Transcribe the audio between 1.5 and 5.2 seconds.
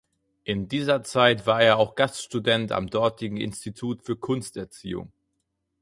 er auch Gaststudent am dortigen Institut für Kunsterziehung.